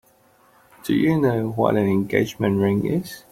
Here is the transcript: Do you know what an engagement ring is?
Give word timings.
Do 0.83 0.95
you 0.95 1.21
know 1.21 1.51
what 1.51 1.75
an 1.75 1.85
engagement 1.87 2.57
ring 2.59 2.87
is? 2.87 3.23